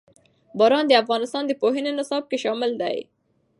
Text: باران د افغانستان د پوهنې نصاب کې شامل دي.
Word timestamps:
باران 0.57 0.85
د 0.87 0.91
افغانستان 1.03 1.43
د 1.47 1.51
پوهنې 1.61 1.91
نصاب 1.99 2.23
کې 2.29 2.37
شامل 2.43 2.71
دي. 2.81 2.97